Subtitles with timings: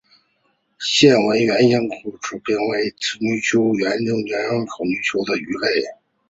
[0.79, 5.87] 线纹原缨口鳅为平鳍鳅科原缨口鳅属的鱼类。